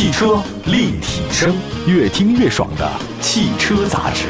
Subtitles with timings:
[0.00, 1.54] 汽车立体声，
[1.86, 4.28] 越听越爽的汽车杂志。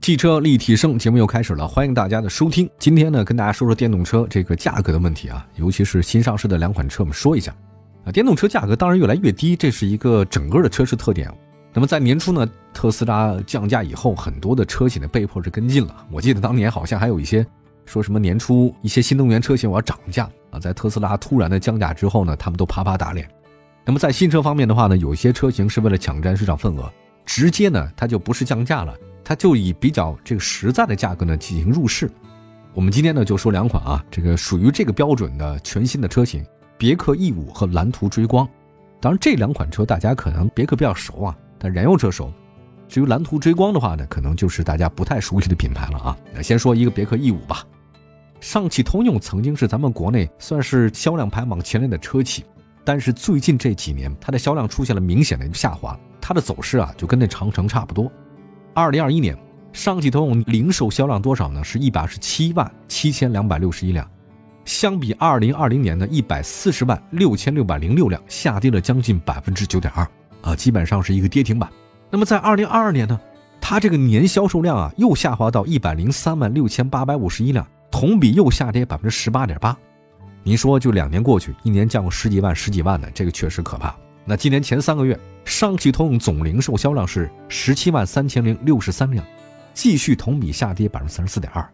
[0.00, 2.68] 汽车立体声节目又开始了，欢迎大家的收听。
[2.80, 7.54] 今天呢，跟大家说说电动车这个价格的问题啊，尤其是新上市的两款车，我们说一下。
[8.04, 11.32] 啊，电动车价格当然越来越低，这是一个整个的车市特点。
[11.72, 12.44] 那么在年初呢，
[12.74, 15.94] 特斯拉降价以后，很多的车企呢被迫是跟进了。
[16.10, 17.46] 我记得当年好像还有一些
[17.84, 23.28] 说什么年初一些新能源车型我要涨价啊，在特斯拉突然的降价之后呢，他们都啪啪打脸。
[23.84, 26.90] 那么在新车方面的话呢，有些车型是为了抢占市场份额，
[27.26, 32.10] 直接呢它就不是降价了，它就以比较这个实在的价格呢进行入市。
[32.74, 36.44] 我们今天呢就说两款啊，这个属于这个标准的全新的车型。
[36.78, 38.48] 别克 E 五和蓝图追光，
[39.00, 42.32] 当然这两款车大家可能别克比较熟啊，但燃油车熟。
[42.92, 46.14] 至于蓝图追光的话呢，可能就是大家不太熟悉的品牌了啊。
[46.34, 47.64] 那先说一个别克 E 五吧。
[48.38, 52.44] 上汽通用曾经是咱们国内算是销量排行前列的车企，
[52.84, 58.12] 但是最近这几年它的销量出现了明显的下滑，它的走势啊就跟那长城差不多。
[58.74, 59.34] 二零二一年，
[59.72, 61.64] 上汽通用零售销量多少呢？
[61.64, 64.06] 是一百二十七万七千两百六十一辆。
[64.66, 70.06] 相比二零二零年的一百四十万六千六百零六辆，下跌了将近百分之九点二
[70.42, 71.66] 啊，基本上是一个跌停板。
[72.14, 73.18] 那么在二零二二年呢，
[73.58, 79.74] 它这个年销售量啊又下滑到一百零三万六千八百五十一辆，同比又下跌百分之十八点八。
[80.42, 83.96] 您说就两年过去，一年降十几万、十几万的，这个确实可怕。
[84.26, 89.24] 那今年前三个月，上汽通用总零售销量是十七万三千零六十三辆，
[89.72, 91.66] 继续同比下跌百分之三十四点二。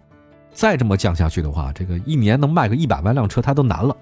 [0.53, 3.97] 再这么降下去的话，这个一年能卖个一百万辆车，它都难了。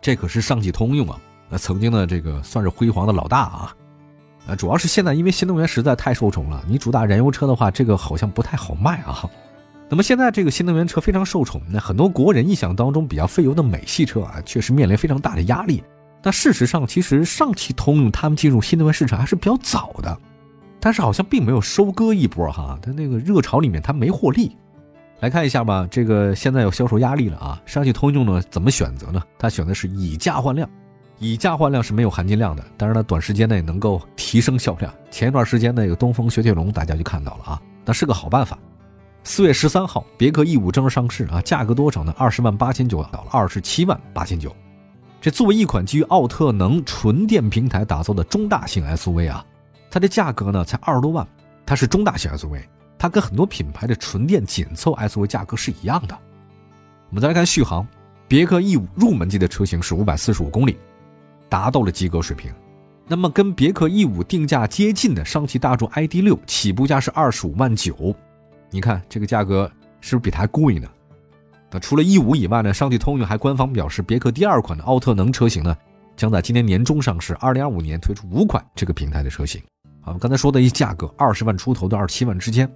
[0.00, 3.76] 这可是上汽通用啊，那曾经的这个算是辉煌的老大啊。
[4.46, 9.28] 呃，主要是现在因为新能源实在太受宠了，你主打燃油车的话，这个好像不太好卖啊。
[9.88, 15.82] 那么现在这个新能源车非常受宠，那很多国人印象当中比较费油的美系车啊，确实面临非常大的压力。
[16.22, 20.18] 那事实上，其实上汽通用他们进入新能源市场还是比较早的，
[20.80, 24.56] 但是好像并没有收割一波哈，它那个热潮里面它没获利。
[25.20, 27.60] 来看一下吧，这个现在有销售压力了啊。
[27.66, 29.22] 上汽通用呢怎么选择呢？
[29.38, 30.68] 它选的是以价换量，
[31.22, 34.92] 以价换量是没有含金量的，但是呢短时间内能够提升销量。
[35.08, 38.58] 前一段时间那个东风雪铁龙大家就看到了啊，那是个好办法。
[39.22, 42.12] 四月十三号，别克 E 五正式上市啊，价格多少呢？
[42.18, 44.52] 二十万八千九到了二十七万八千九。
[45.20, 49.46] 这作为一款基于奥特能纯电平台打造的中大型 SUV 啊，
[49.92, 51.24] 它的价格呢才二十多万，
[51.64, 52.60] 它是中大型 SUV。
[52.98, 56.18] 它跟很多品牌的纯电紧凑 SUV 价格是一样的。
[57.10, 57.86] 我们再来看续航，
[58.26, 60.76] 别克 E 五入门级的车型是五百四十五公里，
[61.52, 62.50] 达到了及格水平。
[63.06, 68.14] 那么跟别克 E 五定价接近的上汽大众 ID 六起步价是二十五万九，
[68.70, 69.70] 你看这个价格
[70.00, 70.88] 是不是比它贵呢？
[71.70, 75.76] 那除了 E 五以外呢，上汽通用还官方表示，别克第二款的奥特能车型呢，
[76.16, 79.60] 将在今年年中上市，二零二五年推出五款这个平台的车型。
[80.00, 82.66] 啊，刚才说的一价格二十万出头到二十七万之间。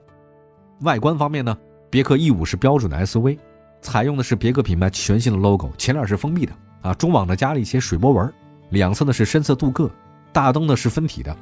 [0.82, 1.56] 外观方面呢，
[1.88, 3.38] 别克 E 五是标准的 SUV，
[3.81, 8.32] 采用的是别克品牌全新的 logo，前脸是封闭的啊，中网呢加了一些水波纹，
[8.71, 9.91] 两侧呢是深色镀铬，
[10.32, 11.37] 大灯呢是分体的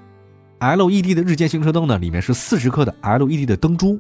[0.61, 3.99] ，LED 的日间行车灯呢里面是四十克的 LED 的灯珠，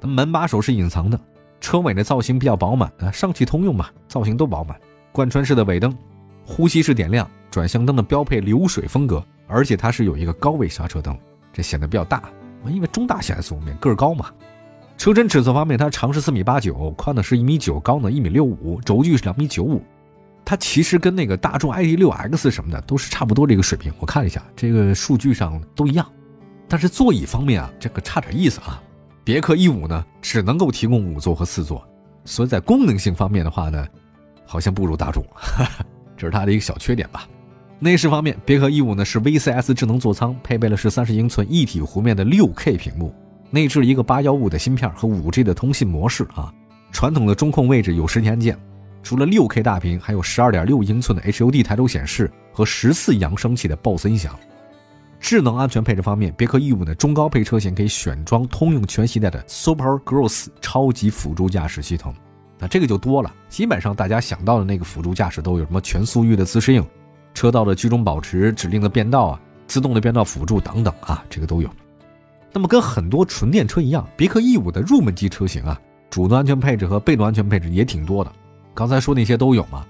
[0.00, 1.18] 门把手是隐藏的，
[1.60, 4.78] 车尾的造型比较饱满啊，上汽通用嘛，造型都饱满，
[5.12, 5.96] 贯穿式的尾灯，
[6.44, 11.16] 呼吸式点亮，转向灯的标配流水风格，而且它是有一个高位刹车灯，
[11.52, 12.24] 这显得比较大，
[12.66, 14.26] 因为中大型 SUV 个儿高嘛。
[14.96, 19.82] 车身尺寸方面，它长是四米八九，宽呢是一米九，高呢一米六五，轴距是两米九五。
[20.44, 23.92] 它其实跟那个大众 ID 六 X 什么的都是差不多这个水平。
[23.98, 26.06] 我看了一下，这个数据上都一样。
[26.68, 28.82] 但是座椅方面啊，这个差点意思啊。
[29.22, 31.82] 别克 E 五呢只能够提供五座和四座，
[32.24, 33.86] 所以在功能性方面的话呢，
[34.44, 35.24] 好像不如大众，
[36.16, 37.26] 这是它的一个小缺点吧。
[37.78, 43.14] 内饰方面，别克 E 五呢是 VCS 智能座舱，配备了是三十英寸一体弧面的六 K 屏幕。
[43.50, 46.52] 内置一个八幺五的芯片和五 G 的通信模式啊，
[46.92, 48.58] 传统的中控位置有实体按键，
[49.04, 54.36] 除了六 K 大屏，还有十二点六英寸的 HUD 抬头显示和十四扬声器的 BOSS 音响。
[55.20, 62.14] 智能安全配置方面，别克 E 五的中高配车型可以选装通用全系带的 Super Cruise 超级辅助驾驶系统，
[62.58, 66.84] 那这个就多了，基本上大家想到的那个辅助驾驶都有什么全速域的自适应、
[67.34, 71.70] 车道的居中保持、指令的变道啊、自动的变道辅助等等啊，这个都有。
[72.52, 75.78] 那么跟很多纯电车一样，别克 E 五的入门级车型啊，
[76.10, 78.30] 主动安全配置和被动安全配置也挺多的。
[78.74, 79.86] 刚才说那些都有嘛，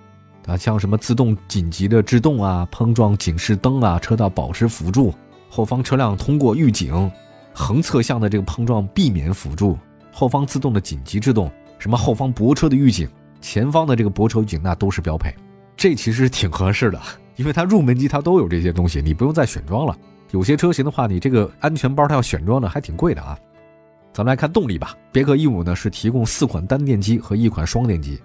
[0.47, 5.13] 啊，像什么自动紧急的制动啊、碰撞警示灯啊、车道保持辅助、
[5.49, 7.11] 后方车辆通过预警、
[7.55, 9.79] 横侧向的这个碰撞避免辅助、
[10.13, 13.09] 后方自动的紧急制动、什么后方泊车的预警、
[13.41, 15.35] 前方的这个泊车预警，那都是标配。
[15.77, 17.01] 这其实挺合适的，
[17.37, 19.97] 因为它入门级它都有这些东西，你不用再选装了。
[20.31, 23.39] 有些车型的话，你这个安全包它要选装的还挺贵的啊。
[24.13, 28.21] 咱们来看动力吧，别克 E 五呢是提供四款单电机和一款双电机。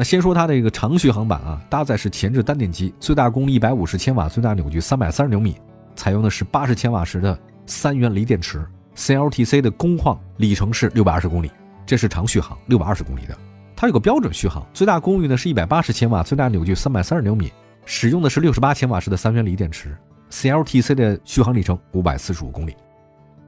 [0.00, 5.54] 那先说它的一个长续航版啊，搭载是前置单电机，最大功率一百五十千瓦，最大扭矩三百三十牛米，
[5.94, 8.66] 采用的是八十千瓦时的三元锂电池
[8.96, 11.50] ，CLTC 的工况里程是六百二十公里，
[11.84, 13.36] 这是长续航六百二十公里的。
[13.76, 17.52] 它有个标准续航，最大功率呢是一百八十千瓦，最大扭矩三百三十牛米，
[17.84, 19.94] 使用的是六十八千瓦时的三元锂电池
[20.30, 22.74] ，CLTC 的续航里程五百四十五公里，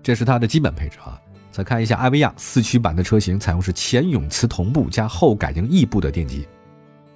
[0.02, 1.19] 这是它的基本配置啊。
[1.52, 6.49] 再看一下艾维亚四驱版的车型，采用是前永磁同步加后感应异步的电机。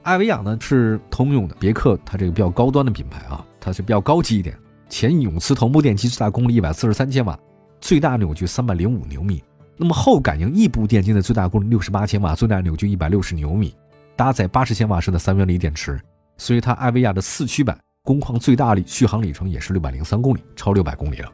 [0.02, 4.56] 艾维亚呢是通用的，别克它这个比较高端的品牌啊，它是比较高级一点。
[4.88, 7.36] 前永磁同步电机最大功率一百四十三千瓦，
[7.80, 9.42] 最大扭矩三百零五牛米。
[9.76, 13.74] 那么后感应异步电机的最大功率六十八千瓦，最大扭矩一百六十牛米，
[14.14, 15.98] 搭载八十千瓦时的三元锂电池，
[16.36, 21.32] 所以它艾维亚的四驱版工况最大里续航里程也是六百零三公里，超六百公里了。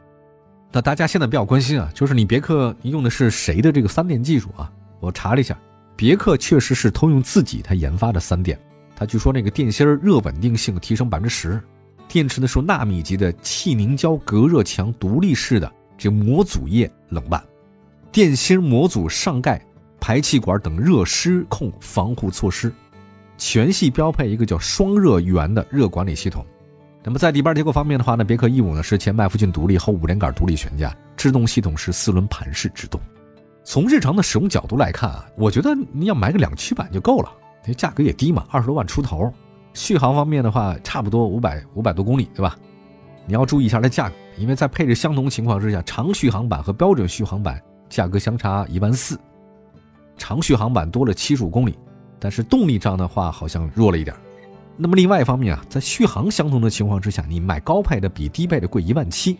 [0.75, 4.71] 那大家现在比较关心啊，就是你别克用的是谁的这个三电技术啊？
[4.99, 5.55] 我查了一下，
[5.95, 8.59] 别克确实是通用自己它研发的三电，
[8.95, 11.61] 它据说那个电芯热稳定性提升百分之十，
[12.07, 17.39] 电池呢是纳米级的气凝胶隔热墙独立式的这模组液冷拌，
[18.11, 19.63] 电芯模组上盖
[19.99, 22.73] 排气管等热失控防护措施，
[23.37, 26.43] 全系标配一个叫双热源的热管理系统。
[27.03, 32.99] 那么在底盘结构方面的话呢，别克 E 五呢是前麦弗逊独立后五连杆独立悬架，制动系统是四轮盘式制动。
[33.65, 37.29] 从日常的使用角度来看啊，我觉得你要买个两驱版就够了，
[37.65, 39.31] 这价格也低嘛，二十多万出头。
[39.73, 42.57] 续航方面的话，差不多五百五百多公里，对吧？
[43.25, 49.19] 你要注意一下它价格，因为在配置相同情况之下，长续航版和标准续航版价格相差一万四，
[50.17, 51.77] 长续航版多了七十五公里，
[52.19, 54.15] 但是动力上的话好像弱了一点。
[54.75, 59.37] 那么另外一方面啊，在续航相同的情况之下，你买高配的比低配的贵一万七。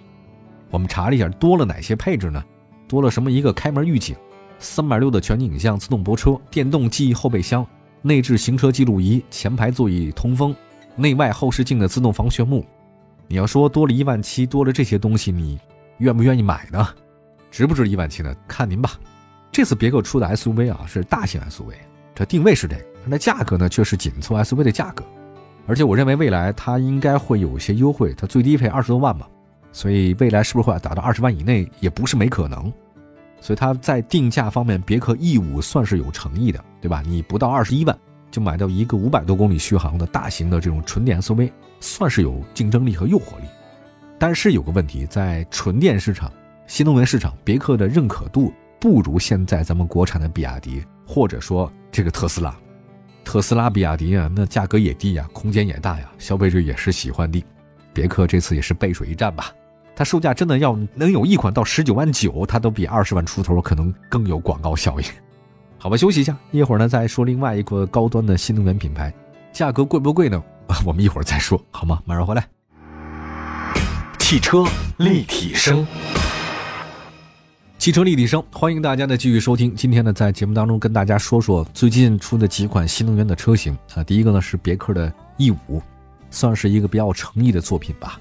[0.69, 2.43] 我们查了一下，多了哪些配置呢？
[2.87, 3.31] 多了什么？
[3.31, 4.15] 一个开门预警，
[4.59, 7.65] 三百六的全景影像，自动泊车，电动记忆后备箱，
[8.01, 10.55] 内置行车记录仪，前排座椅通风，
[10.95, 12.65] 内外后视镜的自动防眩目。
[13.27, 15.59] 你要说多了一万七，多了这些东西，你
[15.97, 16.87] 愿不愿意买呢？
[17.49, 18.35] 值不值一万七呢？
[18.47, 18.91] 看您吧。
[19.51, 21.73] 这次别克出的 SUV 啊，是大型 SUV，
[22.13, 25.03] 这定位是这个，那价格呢却是紧凑 SUV 的价格。
[25.65, 29.25] 而且我认为未来它应该会有一些优惠，它最低配二十多万嘛，
[29.71, 32.71] 所以未来是不是会达到二十万以内也不是没可能。
[33.39, 37.01] 所以它在定价方面，别克 E 五算是有诚意的，对吧？
[37.05, 37.97] 你不到二十一万
[38.31, 43.45] 就买到一个五百多公里续航的大型的这种纯电 SUV，算是有竞争力和诱惑力。
[44.17, 46.31] 但是有个问题，在纯电市场、
[46.67, 52.55] 新能源市场，别克的认可度不如现在咱们国产的比亚迪，或者说这个特斯拉。
[53.23, 57.43] 特斯拉、比亚迪啊，那价格也低呀，空间也大呀，消费者也是喜欢的。
[57.93, 59.51] 别克这次也是背水一战吧？
[59.95, 65.05] 它售价真的要能有一款到十九万九，它都比二十万出头可能更有广告效应。
[65.77, 69.13] 好吧，休息一下，一会儿呢再说另外一个高端的新能源品牌，
[69.51, 70.43] 价格贵不贵呢？
[70.85, 72.01] 我们一会儿再说，好吗？
[72.05, 72.47] 马上回来。
[74.17, 74.65] 汽车
[74.97, 75.85] 立体声。
[77.83, 79.75] 汽车立体声，欢迎大家的继续收听。
[79.75, 84.01] 今天呢，在节目当中跟大家说说最近出的几款新能源的车型啊。
[84.01, 85.81] 第一个呢是别克的 E 五，
[86.31, 88.17] 算是一个比较诚意的作品吧，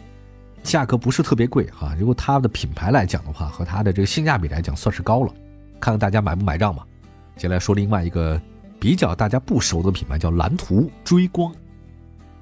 [0.65, 1.95] 价格不是特别贵哈。
[1.97, 5.33] 如果它的品牌来讲的话，和它的这个性价比来讲，算是高了。
[5.79, 6.83] 看看大家买不买账嘛。
[7.37, 8.43] 接下来说另外一个
[8.81, 11.55] 比较大家不熟的品牌，叫蓝图追光。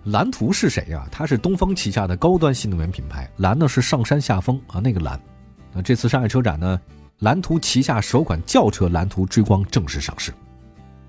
[0.05, 1.07] 蓝图是谁呀？
[1.13, 3.31] 它是东风旗下的高端新能源品牌。
[3.37, 5.21] 蓝呢是上山下风啊，那个蓝。
[5.75, 6.81] 那这次上海车展呢？
[7.21, 10.33] 蓝图旗下首款轿车蓝图追光正式上市，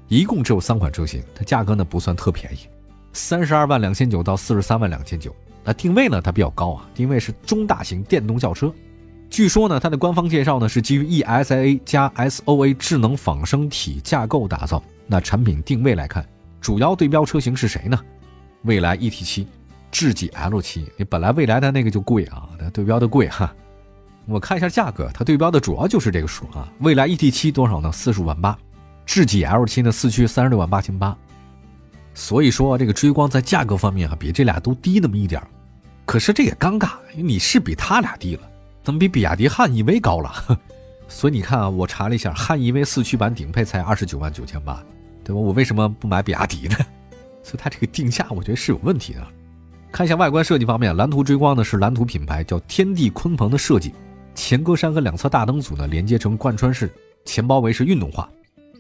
[0.10, 2.68] 一共只有三款车型，它价格呢不算特便宜，
[3.14, 5.34] 三十二万两千九到四十三万两千九。
[5.64, 8.74] 那定位呢它比较高啊，定位是中大型电动轿车。
[9.30, 14.84] 据说呢它的官方介绍呢是基于 ESA 加 SOA 智能仿生体架构打造。
[15.08, 16.28] 那产品定位来看，
[16.60, 17.98] 主要对标车型是谁呢？
[18.64, 19.46] 蔚来 ET7、
[19.90, 20.84] 智己 L7。
[20.98, 23.56] 你本来蔚来的那个就贵啊，它对标的贵哈。
[24.26, 26.68] 我看一下价格，它对标的主要就是这个数啊。
[26.80, 27.92] 蔚来 ET7 多少呢？
[27.92, 28.58] 四十五万八。
[29.06, 29.92] 智己 L7 呢？
[29.92, 31.18] 四驱三十六万八千八。
[32.14, 35.42] 所以说这个追光在价格方面啊，比这俩都低那么一点
[36.06, 38.42] 可是这也尴尬，你是比他俩低了，
[38.84, 40.32] 怎么比比亚迪汉 EV 高了？
[41.08, 44.84] 所以你看啊，我查了一下，汉 EV 四驱版顶配才二十九万九千八，
[45.24, 45.40] 对吧？
[45.40, 46.76] 我为什么不买比亚迪呢？
[47.44, 49.28] 所以它这个定价我觉得是有问题的。
[49.92, 53.94] 看一下外观设计方面，蓝图追光呢是蓝图品牌叫天地鲲鹏的设计。
[54.34, 56.92] 前格栅和两侧大灯组呢连接成贯穿式，
[57.26, 58.30] 前包围是运动化，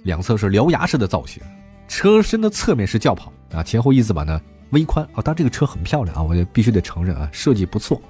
[0.03, 1.41] 两侧是獠牙式的造型，
[1.87, 4.41] 车身的侧面是轿跑啊，前后翼子板呢
[4.71, 8.01] 微宽啊，但这个车很漂亮啊，我就必须得承认啊，设计不错。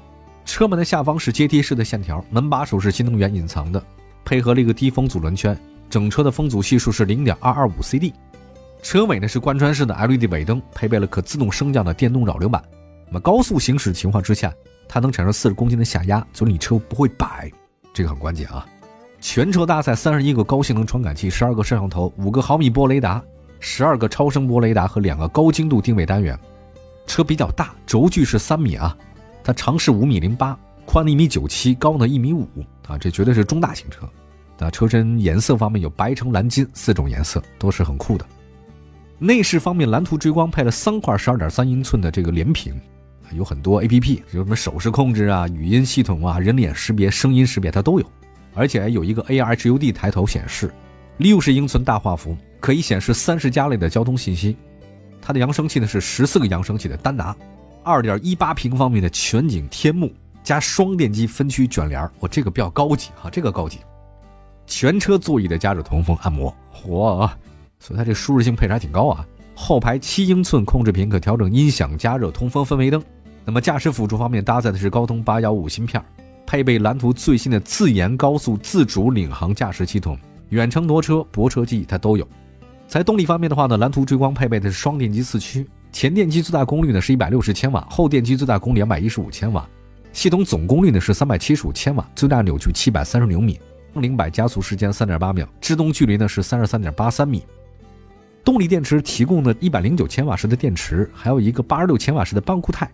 [0.46, 3.84] 车门的下方是阶梯式的线条，门把手是新能源隐藏的，
[4.26, 5.58] 配合了一个低风阻轮圈，
[5.90, 8.14] 整车的风阻系数是零点二二五 CD。
[8.82, 12.64] 车尾呢是贯穿式的 LED 尾灯，配备了可自动升降的电动扰流板。
[13.08, 14.52] 那么高速行驶情况之下，
[14.88, 17.52] 它能产生四十公斤的下压，所以你车不会摆，
[17.94, 18.66] 这个很关键啊。
[19.20, 23.24] 全车搭载三十一个高性能传感器，十二个摄像头，五个毫米波雷达，
[23.60, 26.38] 十二个超声波雷达和两个高精度定位单元。
[27.06, 28.98] 车比较大，轴距是三米啊，
[29.44, 32.48] 它长是五米零八，宽一米九七，高呢一米五
[32.88, 34.10] 啊，这绝对是中大型车。
[34.58, 38.26] 那车身颜色方面有白、橙、蓝、金四种颜色，都是很酷的。
[39.18, 42.80] 内饰方面，蓝图追光配了三块十二点三英寸的这个连屏，
[43.36, 48.06] 有很多 A P P，有什么手势控制啊、语音系统啊、人脸识别、声音识别，它都有。
[48.54, 50.74] 而且有一个 A R H U D 抬头显示，
[51.18, 54.58] 六十英寸大画幅，可以显示三十家类的交通信息。
[55.22, 57.36] 它的扬声器呢是十四个扬声器的丹拿，
[57.84, 60.12] 二点一八平方米的全景天幕
[60.44, 63.80] 加双电机分区卷帘我这个比较高级哈，这个高级。
[64.66, 67.30] 全车座椅的加热通风按摩，嚯！
[67.80, 69.26] 所以它这舒适性配置还挺高啊！
[69.56, 73.04] 后排七英寸控制屏可调整音响、加热、通风、氛围灯。
[73.44, 76.04] 那么驾驶辅助方面搭载的是高通八幺五芯片，
[76.46, 80.18] 配备蓝图最新的自研高速自主领航驾驶系统，
[80.50, 82.28] 远程挪车、泊车记忆它都有。
[82.88, 89.68] 在动力方面的话呢，蓝图追光配备的是双电机四驱，前电机最大功率呢是一百六十千瓦，后电机最大功率两百一十五千瓦，
[90.12, 93.60] 系统总功率呢是三百七十五千瓦，最大扭矩七百三十牛米，
[93.94, 97.44] 零百加速时间三点八秒，制动距离呢是三十三点八三米。
[98.44, 102.92] 动力电池提供的一百零九千瓦时的电池，还有一个八十六千瓦时的半固态，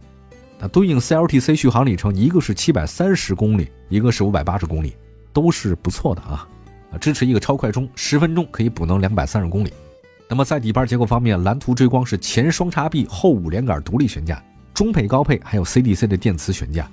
[0.59, 4.95] 那对应 CLTC 续航里程，一个是七百三十公里，一个是五百八十公里，
[5.31, 6.47] 都是不错的啊！
[6.91, 9.71] 啊，支持一个超快充，十分钟可以补能两百三十公里。
[10.27, 16.83] 那么在底盘结构方面，蓝图追光是前双叉臂后五连杆独立悬架，中配高配还有 CDC 的电磁悬架，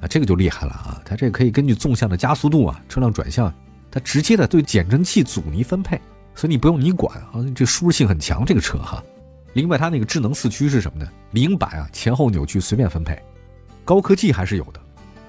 [0.00, 1.00] 啊，这个就厉害了啊！
[1.04, 3.52] 它这可以根据纵向的加速度啊，车辆转向，
[3.90, 6.00] 它直接的对减震器阻尼分配。
[6.34, 9.02] 所以你不用你管啊，这舒适性很强，这个车哈。
[9.54, 11.10] 另外，它那个智能四驱是什么呢？
[11.32, 13.20] 零百啊，前后扭矩随便分配，
[13.84, 14.80] 高科技还是有的。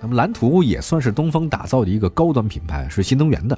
[0.01, 3.57] 那么蓝图也算是东风打造的一个高端品牌，是新能源的。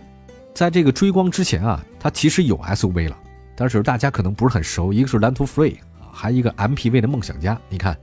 [0.53, 3.17] 在这个追光之前啊，它其实有 SUV 了，
[3.55, 4.93] 但是大家可能不是很熟。
[4.93, 7.59] 一个是蓝图 Free 啊，还一个 MPV 的梦想家。
[7.69, 7.97] 你看，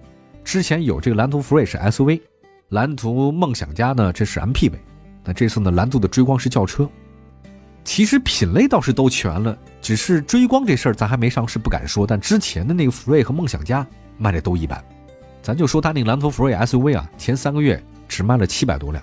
[0.45, 2.21] 之前有这个蓝图 Free 是 SUV，
[2.69, 4.73] 蓝图梦想家呢这是 MPV，
[5.25, 6.89] 那这次呢蓝图的追光是轿车。
[7.85, 12.07] 其实品类倒是都全了，只是追光这事儿咱还没上市，不敢说。
[12.07, 13.87] 但之前的那个福瑞和梦想家
[14.17, 14.83] 卖的都一般，
[15.43, 19.03] 咱就说他那个蓝图福瑞 SUV 啊，前三个月只卖了七百多辆，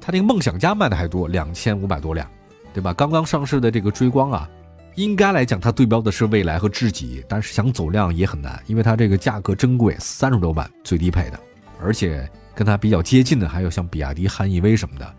[0.00, 2.26] 他那个梦想家卖的还多，两千五百多辆，
[2.72, 2.94] 对吧？
[2.94, 4.48] 刚刚上市的这个追光啊，
[4.94, 11.38] 应该来讲它对标的是蔚来和智己，但是想走量也很难，因为它这个价格珍贵，三十多万最低配的，
[11.82, 15.14] 而且跟它比较接近的还有像比亚迪汉 EV 什么的。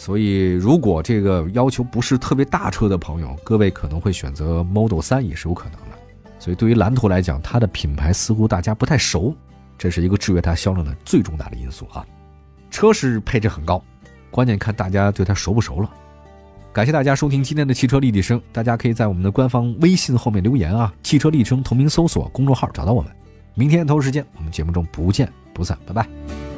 [0.00, 5.98] 所以，如果这个要求不是特别大车的朋友，各位可能会选择 Model 3也是有可能的。
[6.38, 9.36] 所以，对于蓝图来讲，它的品牌似乎大家不太熟，
[9.76, 12.02] 这是一个制约它销量的最重大的因素啊。
[12.70, 13.84] 车是配置很高，
[14.30, 15.90] 关键看大家对它熟不熟了。
[16.72, 23.12] 感谢大家收听今天的汽车立体声，大家可以在我们的官方微信后面留言啊，汽车立体声同名搜索公众号找到我们。
[23.52, 26.49] 明天同一时间，我们节目中不见不散，拜拜。